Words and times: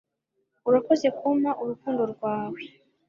urakoze 0.67 1.07
kumpa 1.17 1.51
urukundo 1.61 2.01
rwawe 2.13 2.61